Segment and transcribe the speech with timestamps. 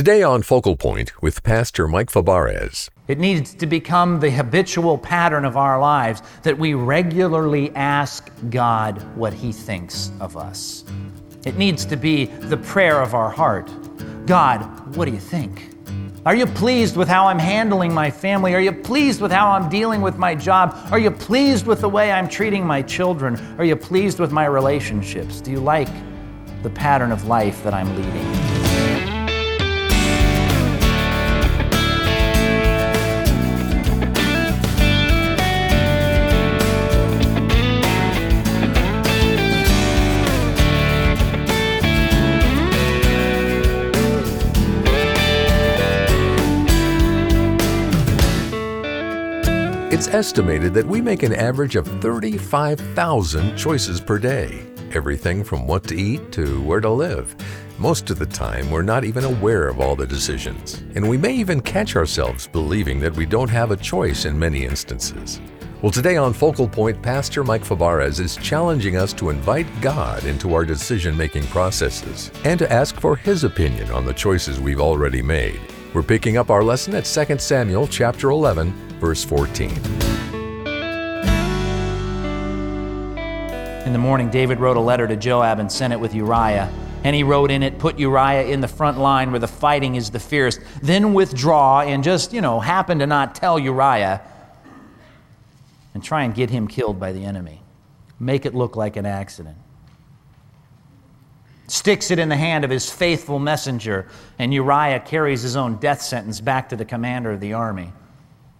[0.00, 2.88] Today on Focal Point with Pastor Mike Fabarez.
[3.06, 9.02] It needs to become the habitual pattern of our lives that we regularly ask God
[9.14, 10.84] what He thinks of us.
[11.44, 13.70] It needs to be the prayer of our heart
[14.24, 14.62] God,
[14.96, 15.68] what do you think?
[16.24, 18.54] Are you pleased with how I'm handling my family?
[18.54, 20.78] Are you pleased with how I'm dealing with my job?
[20.90, 23.36] Are you pleased with the way I'm treating my children?
[23.58, 25.42] Are you pleased with my relationships?
[25.42, 25.90] Do you like
[26.62, 28.49] the pattern of life that I'm leading?
[50.00, 54.66] It's estimated that we make an average of 35,000 choices per day.
[54.92, 57.36] Everything from what to eat to where to live.
[57.76, 61.34] Most of the time, we're not even aware of all the decisions, and we may
[61.34, 65.38] even catch ourselves believing that we don't have a choice in many instances.
[65.82, 70.54] Well, today on Focal Point, Pastor Mike Fabarez is challenging us to invite God into
[70.54, 75.20] our decision making processes and to ask for His opinion on the choices we've already
[75.20, 75.60] made.
[75.92, 79.70] We're picking up our lesson at 2 Samuel chapter 11, verse 14.
[83.86, 86.70] In the morning, David wrote a letter to Joab and sent it with Uriah.
[87.02, 90.10] And he wrote in it, Put Uriah in the front line where the fighting is
[90.10, 90.64] the fiercest.
[90.82, 94.20] Then withdraw and just, you know, happen to not tell Uriah
[95.94, 97.62] and try and get him killed by the enemy.
[98.20, 99.56] Make it look like an accident
[101.70, 106.02] sticks it in the hand of his faithful messenger, and Uriah carries his own death
[106.02, 107.92] sentence back to the commander of the army.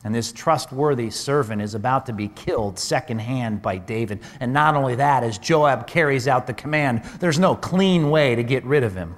[0.02, 4.20] And this trustworthy servant is about to be killed secondhand by David.
[4.40, 8.42] And not only that, as Joab carries out the command, there's no clean way to
[8.42, 9.14] get rid of him.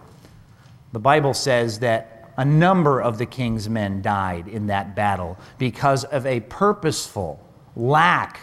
[0.93, 6.05] The Bible says that a number of the king's men died in that battle because
[6.05, 7.39] of a purposeful
[7.77, 8.41] lack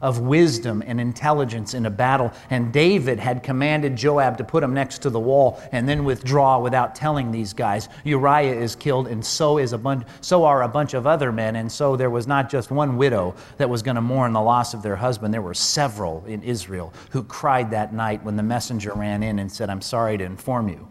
[0.00, 2.32] of wisdom and intelligence in a battle.
[2.50, 6.58] And David had commanded Joab to put him next to the wall and then withdraw
[6.58, 7.88] without telling these guys.
[8.04, 11.56] Uriah is killed, and so is a bunch, so are a bunch of other men.
[11.56, 14.74] And so there was not just one widow that was going to mourn the loss
[14.74, 15.32] of their husband.
[15.32, 19.50] There were several in Israel who cried that night when the messenger ran in and
[19.50, 20.88] said, I'm sorry to inform you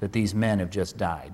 [0.00, 1.32] that these men have just died.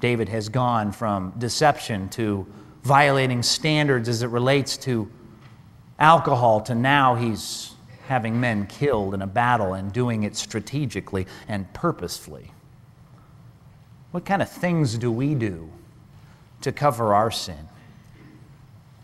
[0.00, 2.46] David has gone from deception to
[2.82, 5.10] violating standards as it relates to
[5.98, 7.72] alcohol to now he's
[8.06, 12.50] having men killed in a battle and doing it strategically and purposefully.
[14.10, 15.70] What kind of things do we do
[16.60, 17.68] to cover our sin?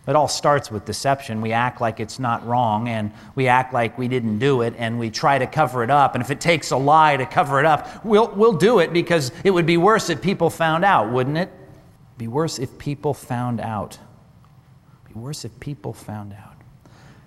[0.06, 1.40] It all starts with deception.
[1.40, 4.98] We act like it's not wrong and we act like we didn't do it and
[4.98, 6.14] we try to cover it up.
[6.14, 9.30] And if it takes a lie to cover it up, we'll, we'll do it because
[9.44, 11.52] it would be worse if people found out, wouldn't it?
[12.18, 13.98] Be worse if people found out.
[15.06, 16.49] Be worse if people found out.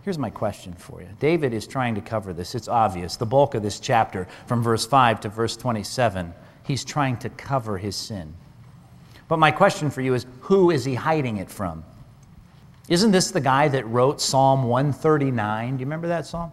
[0.03, 1.07] Here's my question for you.
[1.19, 2.55] David is trying to cover this.
[2.55, 3.15] It's obvious.
[3.15, 6.33] The bulk of this chapter, from verse 5 to verse 27,
[6.63, 8.33] he's trying to cover his sin.
[9.29, 11.85] But my question for you is who is he hiding it from?
[12.89, 15.77] Isn't this the guy that wrote Psalm 139?
[15.77, 16.51] Do you remember that psalm?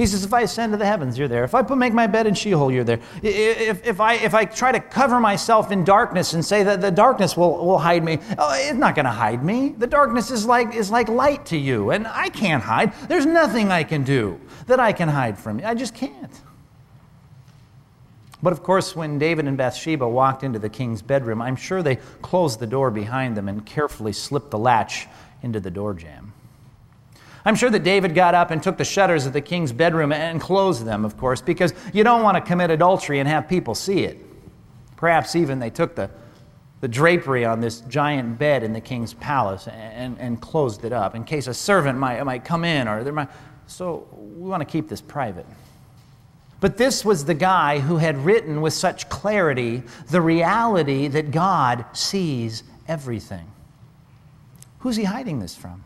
[0.00, 1.44] He says, if I ascend to the heavens, you're there.
[1.44, 3.00] If I put, make my bed in Sheol, you're there.
[3.22, 6.90] If, if, I, if I try to cover myself in darkness and say that the
[6.90, 9.74] darkness will, will hide me, oh, it's not going to hide me.
[9.76, 12.94] The darkness is like, is like light to you, and I can't hide.
[13.08, 15.66] There's nothing I can do that I can hide from you.
[15.66, 16.32] I just can't.
[18.42, 21.96] But of course, when David and Bathsheba walked into the king's bedroom, I'm sure they
[22.22, 25.08] closed the door behind them and carefully slipped the latch
[25.42, 26.29] into the door jamb.
[27.44, 30.40] I'm sure that David got up and took the shutters of the king's bedroom and
[30.40, 34.00] closed them, of course, because you don't want to commit adultery and have people see
[34.00, 34.18] it.
[34.96, 36.10] Perhaps even they took the,
[36.82, 41.14] the drapery on this giant bed in the king's palace and, and closed it up
[41.14, 43.28] in case a servant might, might come in or there might.
[43.66, 45.46] So we want to keep this private.
[46.60, 51.86] But this was the guy who had written with such clarity the reality that God
[51.94, 53.50] sees everything.
[54.80, 55.82] Who's he hiding this from?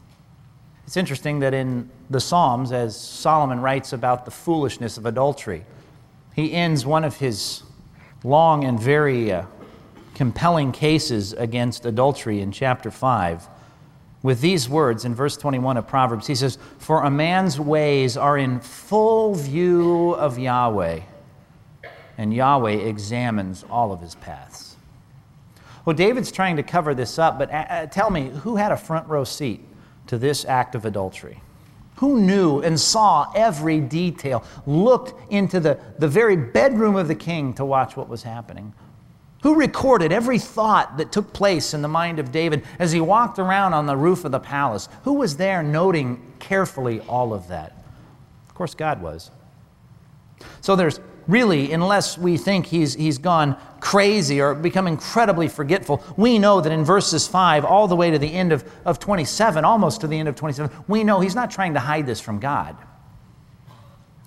[0.87, 5.65] It's interesting that in the Psalms, as Solomon writes about the foolishness of adultery,
[6.35, 7.63] he ends one of his
[8.23, 9.47] long and very uh,
[10.15, 13.49] compelling cases against adultery in chapter 5
[14.23, 16.27] with these words in verse 21 of Proverbs.
[16.27, 21.01] He says, For a man's ways are in full view of Yahweh,
[22.19, 24.77] and Yahweh examines all of his paths.
[25.85, 28.77] Well, David's trying to cover this up, but uh, uh tell me, who had a
[28.77, 29.61] front row seat
[30.07, 31.41] to this act of adultery?
[31.97, 37.55] Who knew and saw every detail, looked into the, the very bedroom of the king
[37.55, 38.75] to watch what was happening?
[39.45, 43.39] Who recorded every thought that took place in the mind of David as he walked
[43.39, 44.89] around on the roof of the palace?
[45.05, 47.77] Who was there noting carefully all of that?
[48.49, 49.31] Of course, God was.
[50.63, 56.39] So there's really, unless we think he's, he's gone crazy or become incredibly forgetful, we
[56.39, 60.01] know that in verses 5 all the way to the end of, of 27, almost
[60.01, 62.77] to the end of 27, we know he's not trying to hide this from God.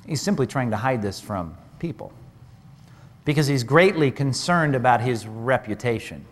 [0.05, 2.13] He's simply trying to hide this from people
[3.25, 6.25] because he's greatly concerned about his reputation.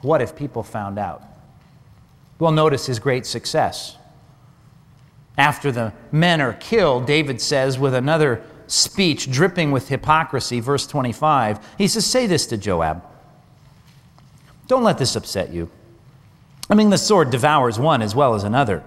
[0.00, 1.22] What if people found out?
[2.38, 3.96] Well, notice his great success.
[5.36, 11.58] After the men are killed, David says with another speech dripping with hypocrisy, verse 25,
[11.78, 13.02] he says, Say this to Joab.
[14.66, 15.70] Don't let this upset you.
[16.70, 18.82] I mean, the sword devours one as well as another.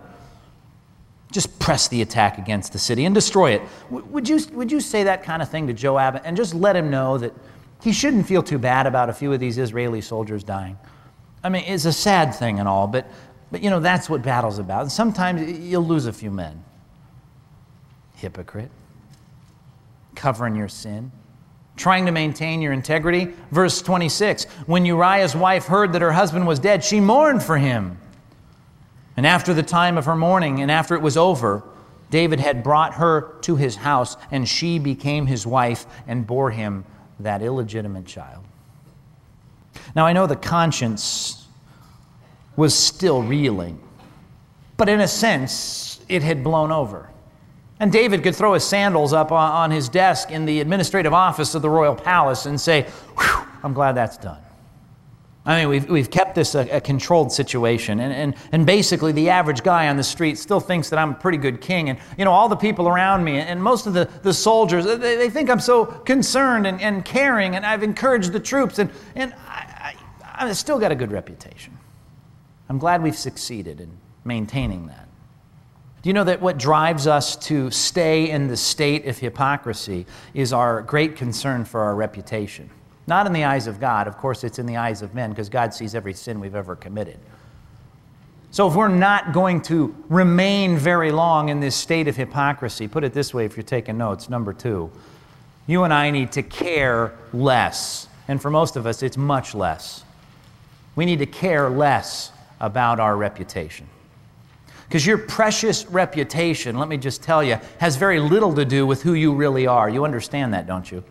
[1.31, 3.61] Just press the attack against the city and destroy it.
[3.89, 6.89] Would you, would you say that kind of thing to Joab and just let him
[6.89, 7.33] know that
[7.81, 10.77] he shouldn't feel too bad about a few of these Israeli soldiers dying?
[11.43, 13.07] I mean, it's a sad thing and all, but,
[13.51, 14.81] but you know, that's what battle's about.
[14.83, 16.63] And sometimes you'll lose a few men.
[18.15, 18.71] Hypocrite.
[20.17, 21.11] Covering your sin
[21.77, 23.31] trying to maintain your integrity.
[23.51, 27.97] Verse 26 When Uriah's wife heard that her husband was dead, she mourned for him.
[29.15, 31.63] And after the time of her mourning, and after it was over,
[32.09, 36.85] David had brought her to his house, and she became his wife and bore him
[37.19, 38.43] that illegitimate child.
[39.95, 41.47] Now, I know the conscience
[42.55, 43.79] was still reeling,
[44.77, 47.09] but in a sense, it had blown over.
[47.79, 51.61] And David could throw his sandals up on his desk in the administrative office of
[51.61, 52.87] the royal palace and say,
[53.63, 54.39] I'm glad that's done.
[55.47, 58.01] I mean, we've, we've kept this a, a, controlled situation.
[58.01, 61.15] And, and, and basically, the average guy on the street still thinks that I'm a
[61.15, 61.89] pretty good king.
[61.89, 64.97] And, you know, all the people around me and most of the, the soldiers, they,
[64.97, 69.33] they think I'm so concerned and, and caring, and I've encouraged the troops, and, and
[69.47, 71.77] I, I, I've still got a good reputation.
[72.67, 73.89] I'm glad we've succeeded in
[74.25, 75.06] maintaining that.
[76.01, 80.53] Do you know that what drives us to stay in the state of hypocrisy is
[80.53, 82.69] our great concern for our reputation?
[83.07, 84.07] Not in the eyes of God.
[84.07, 86.75] Of course, it's in the eyes of men because God sees every sin we've ever
[86.75, 87.17] committed.
[88.51, 93.03] So, if we're not going to remain very long in this state of hypocrisy, put
[93.03, 94.91] it this way if you're taking notes, number two,
[95.67, 98.07] you and I need to care less.
[98.27, 100.03] And for most of us, it's much less.
[100.95, 103.87] We need to care less about our reputation.
[104.87, 109.01] Because your precious reputation, let me just tell you, has very little to do with
[109.01, 109.89] who you really are.
[109.89, 111.03] You understand that, don't you?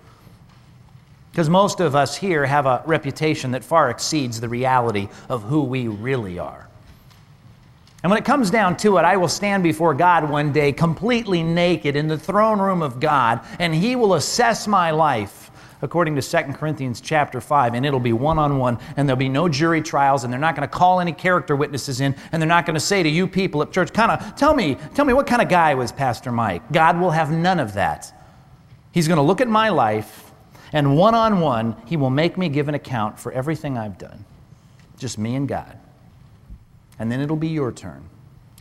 [1.31, 5.63] Because most of us here have a reputation that far exceeds the reality of who
[5.63, 6.67] we really are.
[8.03, 11.43] And when it comes down to it, I will stand before God one day completely
[11.43, 15.46] naked in the throne room of God, and He will assess my life
[15.87, 19.31] according to 2 Corinthians chapter 5, and it'll be one on one, and there'll be
[19.31, 22.49] no jury trials, and they're not going to call any character witnesses in, and they're
[22.49, 25.15] not going to say to you people at church, kind of, tell me, tell me
[25.15, 26.71] what kind of guy was Pastor Mike.
[26.73, 28.13] God will have none of that.
[28.93, 30.27] He's going to look at my life
[30.73, 34.25] and one on one, He will make me give an account for everything I've done.
[34.99, 35.79] Just me and God.
[36.99, 38.09] And then it'll be your turn.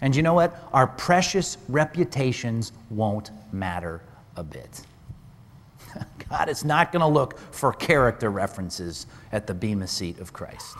[0.01, 0.55] And you know what?
[0.73, 4.01] Our precious reputations won't matter
[4.35, 4.81] a bit.
[6.29, 10.75] God is not going to look for character references at the Bema seat of Christ.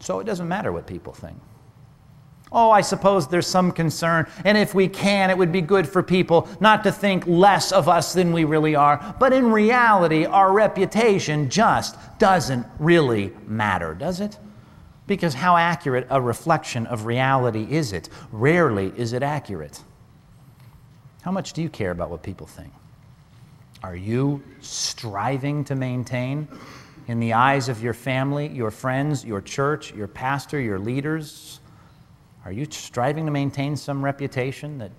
[0.00, 1.36] So it doesn't matter what people think.
[2.52, 6.02] Oh, I suppose there's some concern, and if we can, it would be good for
[6.02, 9.14] people not to think less of us than we really are.
[9.20, 14.36] But in reality, our reputation just doesn't really matter, does it?
[15.06, 18.08] Because how accurate a reflection of reality is it?
[18.32, 19.80] Rarely is it accurate.
[21.22, 22.72] How much do you care about what people think?
[23.82, 26.48] Are you striving to maintain,
[27.08, 31.60] in the eyes of your family, your friends, your church, your pastor, your leaders,
[32.44, 34.92] are you striving to maintain some reputation that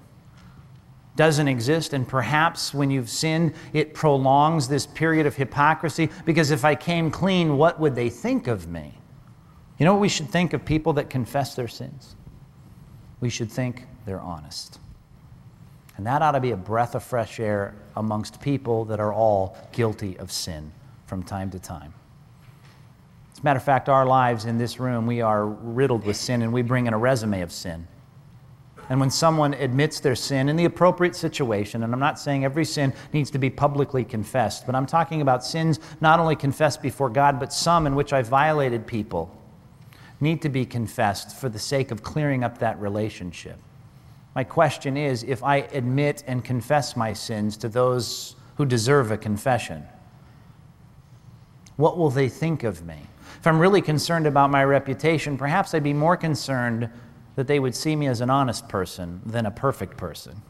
[1.16, 1.94] doesn't exist?
[1.94, 7.10] And perhaps when you've sinned, it prolongs this period of hypocrisy because if I came
[7.10, 8.94] clean, what would they think of me?
[9.78, 12.16] You know what we should think of people that confess their sins?
[13.20, 14.80] We should think they're honest.
[16.02, 19.56] And that ought to be a breath of fresh air amongst people that are all
[19.72, 20.72] guilty of sin
[21.06, 21.94] from time to time.
[23.32, 26.42] As a matter of fact, our lives in this room, we are riddled with sin
[26.42, 27.88] and we bring in a resume of sin.
[28.90, 32.66] And when someone admits their sin in the appropriate situation, and I'm not saying every
[32.66, 37.12] sin needs to be publicly confessed, but I'm talking about sins not only confessed before
[37.12, 39.30] God, but some in which I violated people,
[40.20, 43.60] need to be confessed for the sake of clearing up that relationship.
[44.34, 49.18] My question is if I admit and confess my sins to those who deserve a
[49.18, 49.84] confession.
[51.76, 52.98] What will they think of me?
[53.40, 56.90] If I'm really concerned about my reputation, perhaps I'd be more concerned
[57.36, 60.42] that they would see me as an honest person than a perfect person.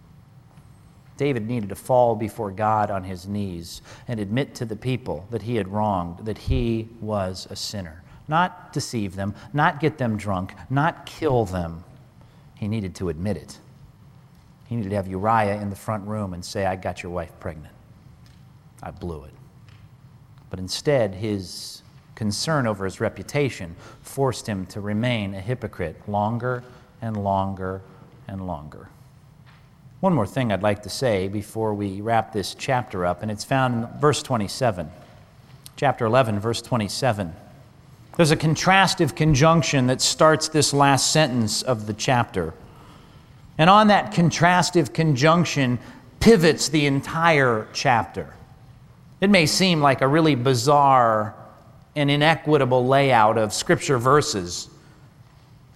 [1.18, 5.44] David needed to fall before God on his knees and admit to the people that
[5.44, 8.04] he had wronged, that he was a sinner.
[8.28, 11.84] Not deceive them, not get them drunk, not kill them.
[12.56, 13.60] He needed to admit it.
[14.72, 17.38] He needed to have Uriah in the front room and say, I got your wife
[17.42, 17.75] pregnant.
[18.82, 19.34] I blew it.
[20.50, 21.82] But instead, his
[22.16, 26.63] concern over his reputation forced him to remain a hypocrite longer
[27.01, 27.82] and longer
[28.30, 28.88] and longer.
[30.00, 33.44] One more thing I'd like to say before we wrap this chapter up, and it's
[33.44, 34.90] found in verse 27.
[35.75, 37.34] Chapter 11, verse 27.
[38.16, 42.54] There's a contrastive conjunction that starts this last sentence of the chapter.
[43.62, 45.77] And on that contrastive conjunction
[46.20, 48.34] pivots the entire chapter.
[49.22, 51.36] It may seem like a really bizarre
[51.96, 54.68] and inequitable layout of scripture verses.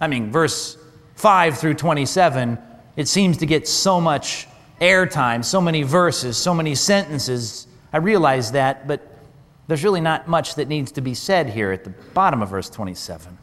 [0.00, 0.76] I mean, verse
[1.14, 2.58] 5 through 27,
[2.96, 4.48] it seems to get so much
[4.80, 7.68] airtime, so many verses, so many sentences.
[7.92, 9.00] I realize that, but
[9.68, 12.68] there's really not much that needs to be said here at the bottom of verse
[12.68, 13.38] 27.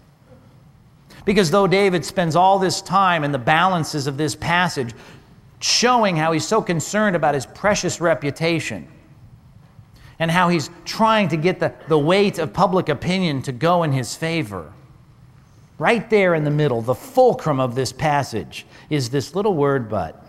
[1.26, 4.94] Because though David spends all this time in the balances of this passage
[5.60, 8.88] showing how he's so concerned about his precious reputation
[10.20, 13.92] and how he's trying to get the, the weight of public opinion to go in
[13.92, 14.72] his favor,
[15.80, 20.23] right there in the middle, the fulcrum of this passage, is this little word but.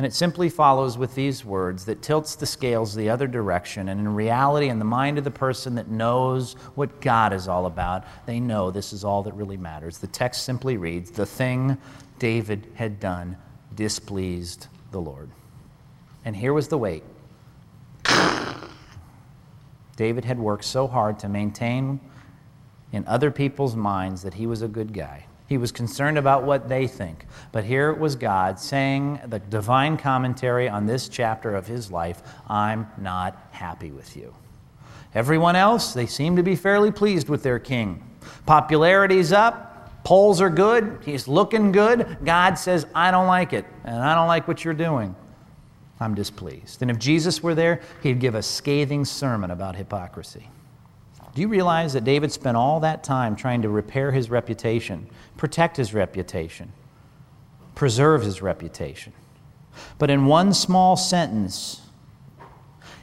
[0.00, 3.90] And it simply follows with these words that tilts the scales the other direction.
[3.90, 7.66] And in reality, in the mind of the person that knows what God is all
[7.66, 9.98] about, they know this is all that really matters.
[9.98, 11.76] The text simply reads The thing
[12.18, 13.36] David had done
[13.74, 15.28] displeased the Lord.
[16.24, 17.04] And here was the weight.
[19.96, 22.00] David had worked so hard to maintain
[22.90, 25.26] in other people's minds that he was a good guy.
[25.50, 27.26] He was concerned about what they think.
[27.50, 32.22] But here it was God saying the divine commentary on this chapter of his life
[32.48, 34.32] I'm not happy with you.
[35.12, 38.00] Everyone else, they seem to be fairly pleased with their king.
[38.46, 42.18] Popularity's up, polls are good, he's looking good.
[42.24, 45.16] God says, I don't like it, and I don't like what you're doing.
[45.98, 46.80] I'm displeased.
[46.80, 50.48] And if Jesus were there, he'd give a scathing sermon about hypocrisy.
[51.34, 55.76] Do you realize that David spent all that time trying to repair his reputation, protect
[55.76, 56.72] his reputation,
[57.74, 59.12] preserve his reputation?
[59.98, 61.82] But in one small sentence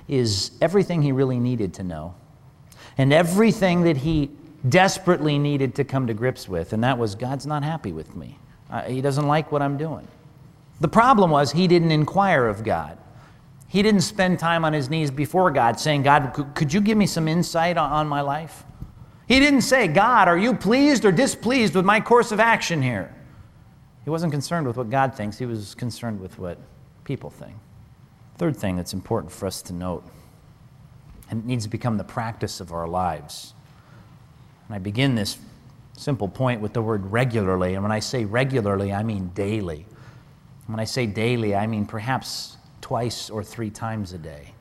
[0.07, 2.15] is everything he really needed to know
[2.98, 4.31] and everything that he
[4.67, 8.38] desperately needed to come to grips with, and that was God's not happy with me.
[8.69, 10.07] Uh, he doesn't like what I'm doing.
[10.81, 12.98] The problem was he didn't inquire of God.
[13.67, 17.05] He didn't spend time on his knees before God saying, God, could you give me
[17.05, 18.63] some insight on my life?
[19.27, 23.13] He didn't say, God, are you pleased or displeased with my course of action here?
[24.05, 26.57] He wasn't concerned with what God thinks, he was concerned with what
[27.03, 27.55] people think.
[28.38, 30.05] Third thing that's important for us to note,
[31.29, 33.53] and it needs to become the practice of our lives.
[34.67, 35.38] And I begin this
[35.97, 37.74] simple point with the word regularly.
[37.74, 39.86] And when I say regularly, I mean daily.
[40.67, 42.56] When I say daily, I mean perhaps
[42.88, 44.53] twice or three times a day.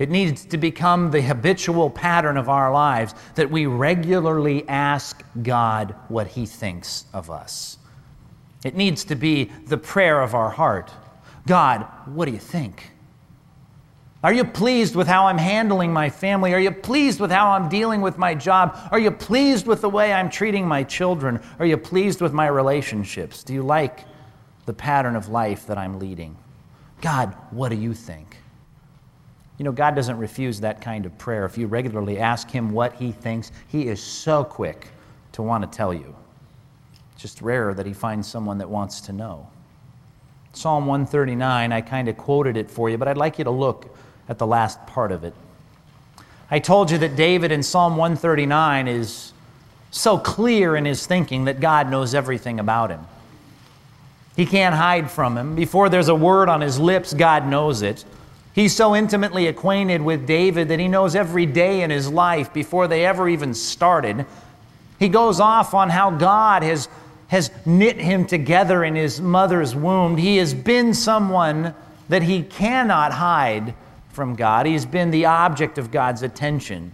[0.00, 5.94] It needs to become the habitual pattern of our lives that we regularly ask God
[6.08, 7.78] what He thinks of us.
[8.64, 10.92] It needs to be the prayer of our heart
[11.46, 12.90] God, what do you think?
[14.24, 16.52] Are you pleased with how I'm handling my family?
[16.52, 18.76] Are you pleased with how I'm dealing with my job?
[18.90, 21.40] Are you pleased with the way I'm treating my children?
[21.60, 23.44] Are you pleased with my relationships?
[23.44, 24.00] Do you like
[24.64, 26.36] the pattern of life that I'm leading?
[27.00, 28.36] God, what do you think?
[29.58, 31.44] You know, God doesn't refuse that kind of prayer.
[31.44, 34.88] If you regularly ask Him what He thinks, He is so quick
[35.32, 36.14] to want to tell you.
[37.12, 39.48] It's just rare that He finds someone that wants to know.
[40.52, 43.94] Psalm 139, I kind of quoted it for you, but I'd like you to look
[44.28, 45.34] at the last part of it.
[46.50, 49.32] I told you that David in Psalm 139 is
[49.90, 53.06] so clear in his thinking that God knows everything about him.
[54.36, 55.54] He can't hide from him.
[55.54, 58.04] Before there's a word on his lips, God knows it.
[58.54, 62.86] He's so intimately acquainted with David that he knows every day in his life before
[62.86, 64.26] they ever even started.
[64.98, 66.88] He goes off on how God has,
[67.28, 70.16] has knit him together in his mother's womb.
[70.16, 71.74] He has been someone
[72.08, 73.74] that he cannot hide
[74.10, 74.64] from God.
[74.64, 76.92] He's been the object of God's attention.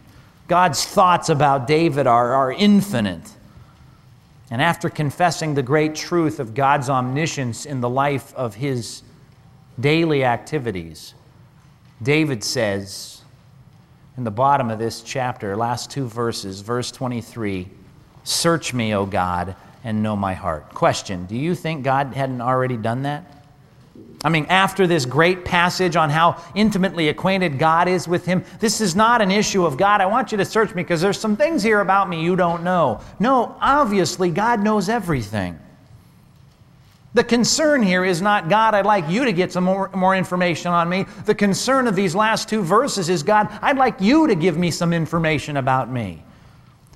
[0.49, 3.33] God's thoughts about David are, are infinite.
[4.53, 9.03] And after confessing the great truth of God's omniscience in the life of his
[9.81, 11.15] daily activities,
[12.03, 13.23] David says
[14.19, 17.67] in the bottom of this chapter, last two verses, verse 23
[18.25, 20.69] Search me, O God, and know my heart.
[20.75, 23.42] Question Do you think God hadn't already done that?
[24.25, 28.81] I mean, after this great passage on how intimately acquainted God is with him, this
[28.81, 31.37] is not an issue of God, I want you to search me because there's some
[31.37, 33.01] things here about me you don't know.
[33.19, 35.59] No, obviously, God knows everything.
[37.15, 40.73] The concern here is not, God, I'd like you to get some more, more information
[40.73, 41.05] on me.
[41.27, 44.71] The concern of these last two verses is, God, I'd like you to give me
[44.71, 46.23] some information about me.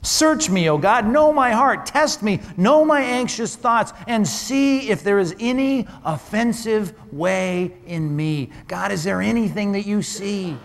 [0.07, 4.89] Search me, O God, know my heart, test me, know my anxious thoughts, and see
[4.89, 8.51] if there is any offensive way in me.
[8.69, 10.57] God, is there anything that you see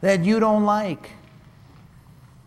[0.00, 1.10] that you don't like?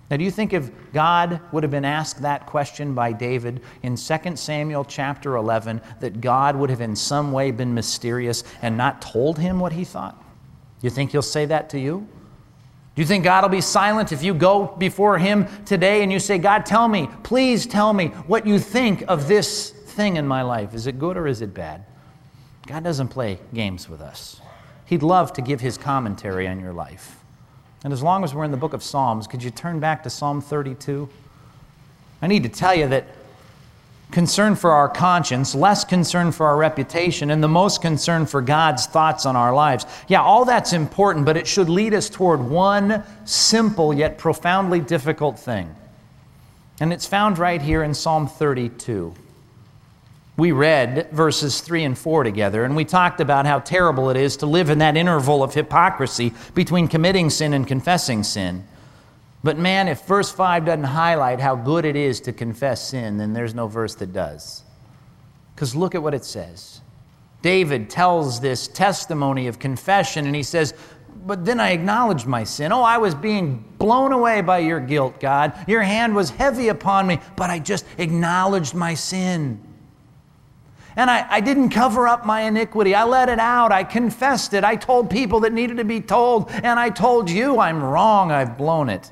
[0.10, 3.98] Now, do you think if God would have been asked that question by David in
[3.98, 9.02] 2 Samuel chapter 11, that God would have in some way been mysterious and not
[9.02, 10.24] told him what he thought?
[10.82, 12.08] You think he'll say that to you?
[12.96, 16.20] Do you think God will be silent if you go before Him today and you
[16.20, 20.42] say, God, tell me, please tell me what you think of this thing in my
[20.42, 20.74] life?
[20.74, 21.86] Is it good or is it bad?
[22.68, 24.42] God doesn't play games with us.
[24.86, 27.24] He'd love to give His commentary on your life.
[27.84, 30.10] And as long as we're in the book of Psalms, could you turn back to
[30.10, 31.10] Psalm 32?
[32.22, 33.08] I need to tell you that
[34.12, 38.86] concern for our conscience, less concern for our reputation, and the most concern for God's
[38.86, 39.86] thoughts on our lives.
[40.08, 45.40] Yeah, all that's important, but it should lead us toward one simple yet profoundly difficult
[45.40, 45.74] thing.
[46.80, 49.14] And it's found right here in Psalm 32.
[50.38, 54.38] We read verses 3 and 4 together, and we talked about how terrible it is
[54.38, 58.66] to live in that interval of hypocrisy between committing sin and confessing sin.
[59.44, 63.34] But man, if verse 5 doesn't highlight how good it is to confess sin, then
[63.34, 64.64] there's no verse that does.
[65.56, 66.82] Because look at what it says.
[67.42, 70.76] David tells this testimony of confession, and he says,
[71.26, 72.72] But then I acknowledged my sin.
[72.72, 75.54] Oh, I was being blown away by your guilt, God.
[75.68, 79.60] Your hand was heavy upon me, but I just acknowledged my sin.
[80.96, 82.94] And I, I, didn't cover up my iniquity.
[82.94, 83.72] I let it out.
[83.72, 84.66] I confessed it.
[84.66, 86.52] I told people that needed to be told.
[86.52, 88.30] And I told you I'm wrong.
[88.30, 89.10] I've blown it.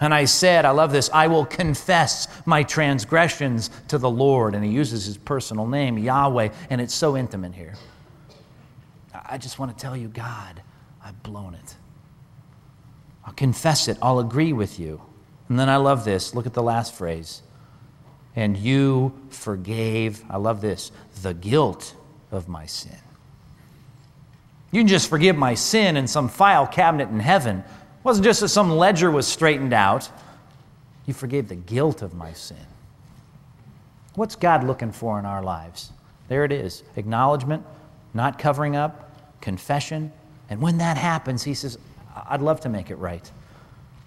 [0.00, 4.54] And I said, I love this, I will confess my transgressions to the Lord.
[4.54, 7.74] And he uses his personal name, Yahweh, and it's so intimate here.
[9.12, 10.62] I just want to tell you, God,
[11.04, 11.74] I've blown it.
[13.24, 15.02] I'll confess it, I'll agree with you.
[15.48, 16.34] And then I love this.
[16.34, 17.42] Look at the last phrase.
[18.36, 21.94] And you forgave, I love this, the guilt
[22.30, 22.96] of my sin.
[24.72, 27.64] You can just forgive my sin in some file cabinet in heaven,
[28.00, 30.08] it wasn't just that some ledger was straightened out,
[31.04, 32.56] you forgave the guilt of my sin.
[34.14, 35.92] What's God looking for in our lives?
[36.28, 37.64] There it is acknowledgement,
[38.14, 40.12] not covering up, confession.
[40.48, 41.78] And when that happens, He says,
[42.28, 43.30] I'd love to make it right.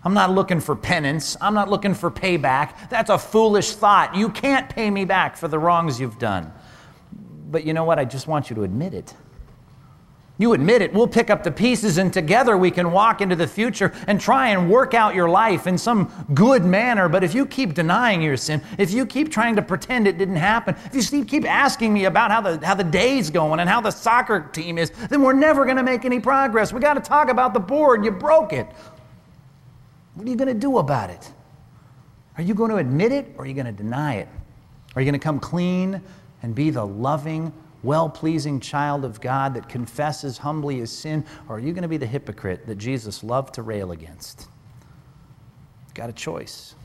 [0.03, 1.38] I'm not looking for penance.
[1.39, 2.89] I'm not looking for payback.
[2.89, 4.15] That's a foolish thought.
[4.15, 6.51] You can't pay me back for the wrongs you've done.
[7.51, 7.99] But you know what?
[7.99, 9.13] I just want you to admit it.
[10.39, 13.48] You admit it, we'll pick up the pieces and together we can walk into the
[13.48, 17.08] future and try and work out your life in some good manner.
[17.08, 20.38] But if you keep denying your sin, if you keep trying to pretend it didn't
[20.38, 23.80] happen, if you keep asking me about how the, how the day's going and how
[23.80, 26.74] the soccer team is, then we're never going to make any progress.
[26.74, 28.04] We got to talk about the board.
[28.04, 28.65] You broke it.
[30.15, 31.32] What are you going to do about it?
[32.38, 34.28] Are you going to admit it or are you going to deny it?
[34.96, 36.02] Are you going to come clean
[36.41, 41.26] and be the loving, well pleasing child of God that confesses humbly his sin?
[41.48, 44.48] Or are you going to be the hypocrite that Jesus loved to rail against?
[45.86, 46.76] You've got a choice.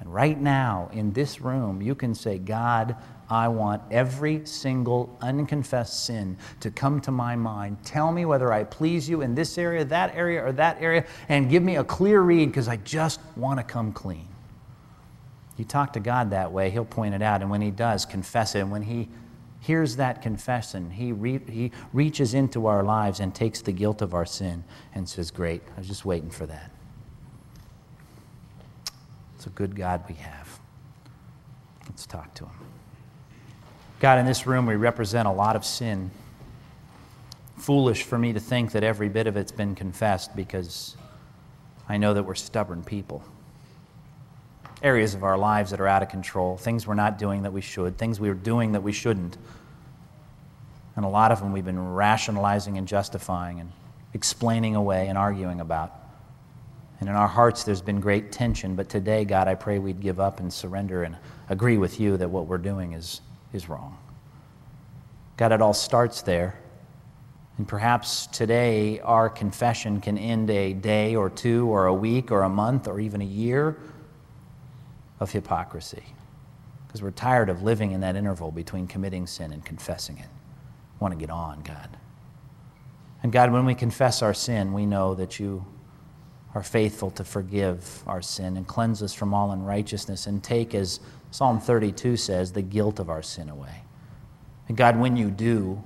[0.00, 2.96] And right now, in this room, you can say, God,
[3.28, 7.78] I want every single unconfessed sin to come to my mind.
[7.84, 11.50] Tell me whether I please you in this area, that area, or that area, and
[11.50, 14.28] give me a clear read because I just want to come clean.
[15.58, 17.42] You talk to God that way, He'll point it out.
[17.42, 18.60] And when He does, confess it.
[18.60, 19.08] And when He
[19.68, 24.14] hears that confession, he, re- he reaches into our lives and takes the guilt of
[24.14, 26.70] our sin and says, Great, I was just waiting for that.
[29.36, 30.58] It's a good God we have.
[31.86, 32.54] Let's talk to him.
[34.00, 36.10] God, in this room, we represent a lot of sin.
[37.58, 40.96] Foolish for me to think that every bit of it's been confessed because
[41.90, 43.22] I know that we're stubborn people
[44.82, 47.60] areas of our lives that are out of control, things we're not doing that we
[47.60, 49.36] should, things we're doing that we shouldn't.
[50.96, 53.72] And a lot of them we've been rationalizing and justifying and
[54.14, 55.92] explaining away and arguing about.
[57.00, 58.74] And in our hearts, there's been great tension.
[58.74, 61.16] But today, God, I pray we'd give up and surrender and
[61.48, 63.20] agree with you that what we're doing is,
[63.52, 63.96] is wrong.
[65.36, 66.58] God, it all starts there.
[67.58, 72.42] And perhaps today our confession can end a day or two or a week or
[72.42, 73.76] a month or even a year
[75.20, 76.04] of hypocrisy
[76.86, 80.28] because we're tired of living in that interval between committing sin and confessing it.
[80.98, 81.96] We want to get on, God.
[83.22, 85.66] And God, when we confess our sin, we know that you
[86.54, 91.00] are faithful to forgive our sin and cleanse us from all unrighteousness and take, as
[91.30, 93.82] Psalm 32 says, the guilt of our sin away.
[94.66, 95.82] And God, when you do,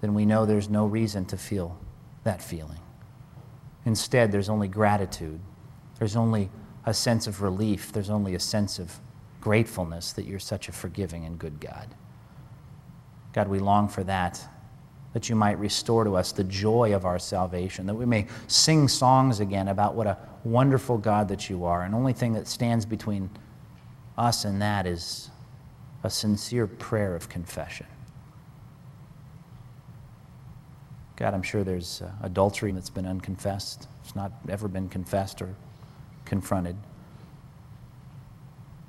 [0.00, 1.78] then we know there's no reason to feel
[2.24, 2.80] that feeling.
[3.84, 5.40] Instead, there's only gratitude,
[5.98, 6.50] there's only
[6.88, 8.98] a sense of relief, there's only a sense of
[9.40, 11.94] gratefulness that you're such a forgiving and good God.
[13.34, 14.42] God, we long for that
[15.14, 18.86] that you might restore to us the joy of our salvation, that we may sing
[18.88, 21.82] songs again about what a wonderful God that you are.
[21.82, 23.30] And only thing that stands between
[24.16, 25.30] us and that is
[26.04, 27.86] a sincere prayer of confession.
[31.16, 33.88] God, I'm sure there's uh, adultery that's been unconfessed.
[34.04, 35.54] It's not ever been confessed or
[36.28, 36.76] confronted.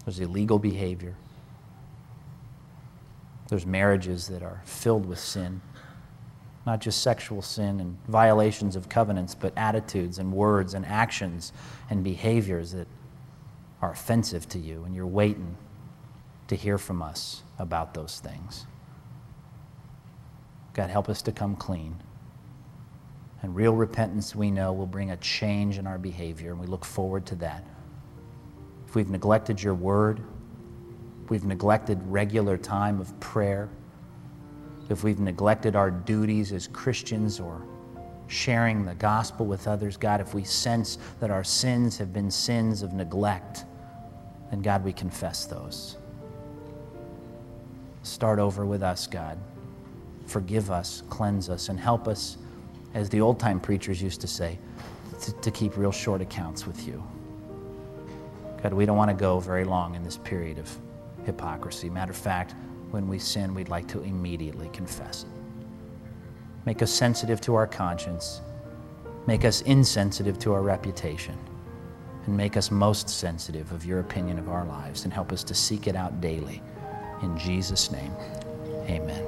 [0.05, 1.15] There's illegal behavior.
[3.47, 5.61] There's marriages that are filled with sin
[6.69, 11.51] not just sexual sin and violations of covenants, but attitudes and words and actions
[11.89, 12.87] and behaviors that
[13.81, 15.55] are offensive to you, and you're waiting
[16.47, 18.67] to hear from us about those things.
[20.73, 21.95] God, help us to come clean.
[23.41, 26.83] And real repentance, we know, will bring a change in our behavior, and we look
[26.83, 27.65] forward to that.
[28.87, 30.21] If we've neglected your word,
[31.29, 33.69] we've neglected regular time of prayer,
[34.89, 37.61] if we've neglected our duties as Christians or
[38.27, 42.81] sharing the gospel with others, God, if we sense that our sins have been sins
[42.81, 43.65] of neglect,
[44.49, 45.97] then God, we confess those.
[48.03, 49.37] Start over with us, God.
[50.25, 52.37] Forgive us, cleanse us, and help us,
[52.93, 54.57] as the old time preachers used to say,
[55.21, 57.03] to, to keep real short accounts with you.
[58.61, 60.69] God, we don't want to go very long in this period of
[61.25, 61.89] hypocrisy.
[61.89, 62.55] Matter of fact,
[62.91, 65.29] when we sin, we'd like to immediately confess it.
[66.65, 68.41] Make us sensitive to our conscience,
[69.27, 71.37] make us insensitive to our reputation,
[72.25, 75.53] and make us most sensitive of your opinion of our lives, and help us to
[75.53, 76.61] seek it out daily.
[77.21, 78.11] In Jesus' name,
[78.87, 79.25] amen.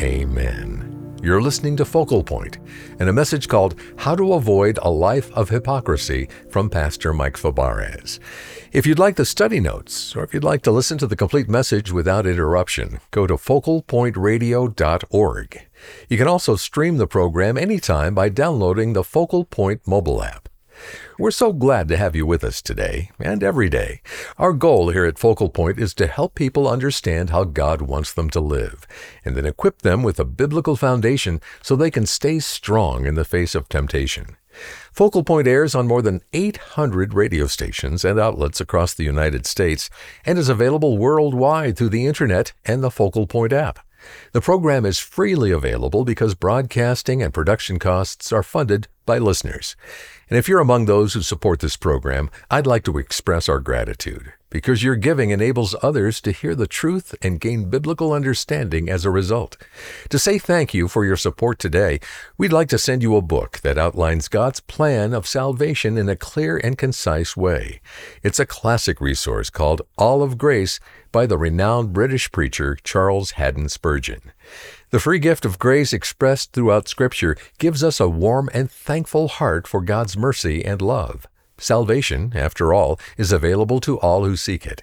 [0.00, 0.89] Amen.
[1.22, 2.56] You're listening to Focal Point
[2.98, 8.18] and a message called How to Avoid a Life of Hypocrisy from Pastor Mike Fabarez.
[8.72, 11.46] If you'd like the study notes, or if you'd like to listen to the complete
[11.46, 15.60] message without interruption, go to focalpointradio.org.
[16.08, 20.39] You can also stream the program anytime by downloading the Focal Point mobile app.
[21.18, 24.00] We're so glad to have you with us today and every day.
[24.38, 28.30] Our goal here at Focal Point is to help people understand how God wants them
[28.30, 28.86] to live
[29.24, 33.24] and then equip them with a biblical foundation so they can stay strong in the
[33.24, 34.36] face of temptation.
[34.92, 39.90] Focal Point airs on more than 800 radio stations and outlets across the United States
[40.24, 43.78] and is available worldwide through the internet and the Focal Point app.
[44.32, 49.76] The program is freely available because broadcasting and production costs are funded by listeners.
[50.30, 54.32] And if you're among those who support this program, I'd like to express our gratitude
[54.48, 59.10] because your giving enables others to hear the truth and gain biblical understanding as a
[59.10, 59.56] result.
[60.08, 62.00] To say thank you for your support today,
[62.38, 66.16] we'd like to send you a book that outlines God's plan of salvation in a
[66.16, 67.80] clear and concise way.
[68.22, 70.78] It's a classic resource called All of Grace
[71.12, 74.32] by the renowned British preacher Charles Haddon Spurgeon.
[74.90, 79.68] The free gift of grace expressed throughout Scripture gives us a warm and thankful heart
[79.68, 81.28] for God's mercy and love.
[81.58, 84.82] Salvation, after all, is available to all who seek it.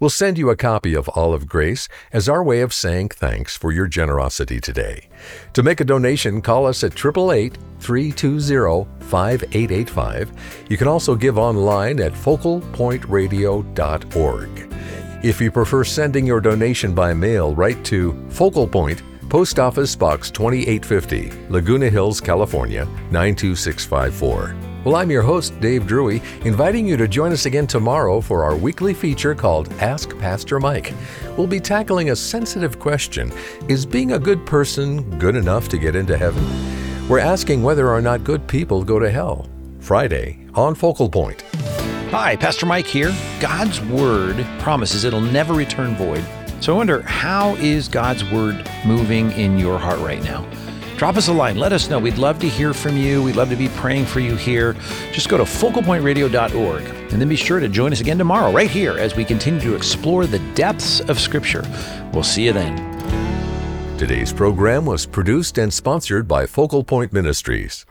[0.00, 3.56] We'll send you a copy of All of Grace as our way of saying thanks
[3.56, 5.08] for your generosity today.
[5.52, 10.64] To make a donation, call us at 888 320 5885.
[10.68, 14.74] You can also give online at focalpointradio.org.
[15.22, 19.00] If you prefer sending your donation by mail, write to Focal Point.
[19.34, 24.54] Post Office Box 2850, Laguna Hills, California 92654.
[24.84, 28.54] Well, I'm your host, Dave Drewy, inviting you to join us again tomorrow for our
[28.54, 30.94] weekly feature called Ask Pastor Mike.
[31.36, 33.32] We'll be tackling a sensitive question
[33.68, 37.08] Is being a good person good enough to get into heaven?
[37.08, 39.48] We're asking whether or not good people go to hell.
[39.80, 41.42] Friday on Focal Point.
[42.12, 43.12] Hi, Pastor Mike here.
[43.40, 46.24] God's Word promises it'll never return void.
[46.64, 50.48] So I wonder, how is God's Word moving in your heart right now?
[50.96, 51.58] Drop us a line.
[51.58, 51.98] Let us know.
[51.98, 53.22] We'd love to hear from you.
[53.22, 54.74] We'd love to be praying for you here.
[55.12, 58.96] Just go to focalpointradio.org and then be sure to join us again tomorrow, right here,
[58.96, 61.64] as we continue to explore the depths of Scripture.
[62.14, 63.98] We'll see you then.
[63.98, 67.84] Today's program was produced and sponsored by Focal Point Ministries.